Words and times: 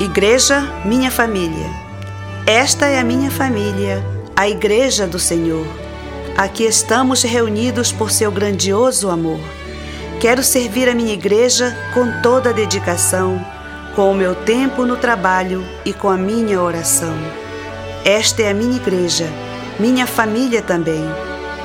Igreja, 0.00 0.60
minha 0.84 1.08
família. 1.08 1.70
Esta 2.48 2.86
é 2.86 2.98
a 2.98 3.04
minha 3.04 3.30
família, 3.30 4.04
a 4.34 4.48
Igreja 4.48 5.06
do 5.06 5.20
Senhor. 5.20 5.64
Aqui 6.36 6.64
estamos 6.64 7.22
reunidos 7.22 7.92
por 7.92 8.10
seu 8.10 8.32
grandioso 8.32 9.08
amor. 9.08 9.38
Quero 10.20 10.42
servir 10.42 10.88
a 10.88 10.96
minha 10.96 11.14
igreja 11.14 11.76
com 11.94 12.10
toda 12.22 12.50
a 12.50 12.52
dedicação, 12.52 13.40
com 13.94 14.10
o 14.10 14.14
meu 14.14 14.34
tempo 14.34 14.84
no 14.84 14.96
trabalho 14.96 15.64
e 15.84 15.92
com 15.92 16.08
a 16.08 16.16
minha 16.16 16.60
oração. 16.60 17.14
Esta 18.04 18.42
é 18.42 18.50
a 18.50 18.54
minha 18.54 18.76
igreja, 18.76 19.28
minha 19.78 20.08
família 20.08 20.60
também. 20.60 21.04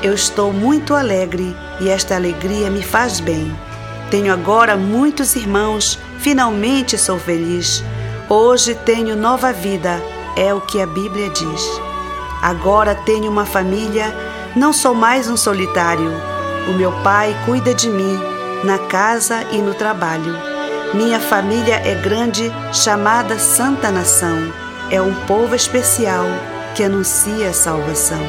Eu 0.04 0.14
estou 0.14 0.54
muito 0.54 0.94
alegre 0.94 1.56
e 1.82 1.90
esta 1.90 2.16
alegria 2.16 2.70
me 2.70 2.84
faz 2.84 3.20
bem. 3.20 3.52
Tenho 4.12 4.32
agora 4.32 4.78
muitos 4.78 5.36
irmãos, 5.36 5.98
finalmente 6.20 6.96
sou 6.96 7.18
feliz 7.18 7.84
Hoje 8.32 8.76
tenho 8.76 9.16
nova 9.16 9.52
vida, 9.52 10.00
é 10.38 10.54
o 10.54 10.62
que 10.62 10.80
a 10.80 10.86
Bíblia 10.86 11.32
diz. 11.32 11.82
Agora 12.44 12.94
tenho 12.94 13.28
uma 13.28 13.44
família, 13.44 14.14
não 14.56 14.72
sou 14.72 14.94
mais 14.94 15.28
um 15.28 15.36
solitário. 15.36 16.12
O 16.68 16.74
meu 16.74 16.92
pai 17.02 17.36
cuida 17.48 17.74
de 17.74 17.90
mim, 17.90 18.20
na 18.64 18.78
casa 18.78 19.42
e 19.52 19.58
no 19.58 19.74
trabalho. 19.74 20.38
Minha 20.94 21.20
família 21.20 21.82
é 21.84 21.96
grande, 21.96 22.52
chamada 22.72 23.40
Santa 23.40 23.90
Nação. 23.90 24.54
É 24.92 25.02
um 25.02 25.26
povo 25.26 25.56
especial 25.56 26.26
que 26.76 26.84
anuncia 26.84 27.50
a 27.50 27.54
salvação. 27.54 28.22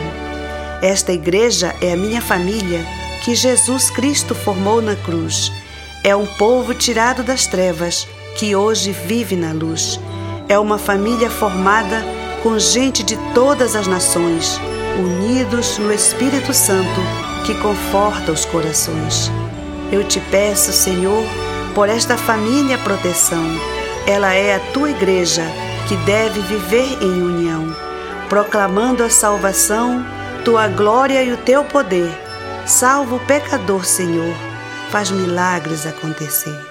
Esta 0.80 1.12
igreja 1.12 1.74
é 1.78 1.92
a 1.92 1.96
minha 1.98 2.22
família 2.22 2.86
que 3.22 3.34
Jesus 3.34 3.90
Cristo 3.90 4.34
formou 4.34 4.80
na 4.80 4.96
cruz. 4.96 5.52
É 6.02 6.16
um 6.16 6.24
povo 6.24 6.72
tirado 6.72 7.22
das 7.22 7.46
trevas 7.46 8.08
que 8.36 8.54
hoje 8.54 8.92
vive 8.92 9.36
na 9.36 9.52
luz. 9.52 10.00
É 10.48 10.58
uma 10.58 10.78
família 10.78 11.30
formada 11.30 12.02
com 12.42 12.58
gente 12.58 13.02
de 13.02 13.16
todas 13.34 13.76
as 13.76 13.86
nações, 13.86 14.60
unidos 14.98 15.78
no 15.78 15.92
Espírito 15.92 16.52
Santo 16.52 17.00
que 17.44 17.54
conforta 17.54 18.32
os 18.32 18.44
corações. 18.44 19.30
Eu 19.90 20.04
te 20.04 20.20
peço, 20.30 20.72
Senhor, 20.72 21.24
por 21.74 21.88
esta 21.88 22.16
família 22.16 22.78
proteção. 22.78 23.44
Ela 24.06 24.34
é 24.34 24.54
a 24.54 24.60
tua 24.72 24.90
igreja 24.90 25.42
que 25.88 25.96
deve 25.96 26.40
viver 26.40 27.02
em 27.02 27.22
união, 27.22 27.74
proclamando 28.28 29.02
a 29.02 29.10
salvação, 29.10 30.04
tua 30.44 30.68
glória 30.68 31.22
e 31.22 31.32
o 31.32 31.36
teu 31.36 31.64
poder. 31.64 32.10
Salva 32.66 33.16
o 33.16 33.20
pecador, 33.20 33.84
Senhor. 33.84 34.34
Faz 34.90 35.10
milagres 35.10 35.86
acontecer. 35.86 36.69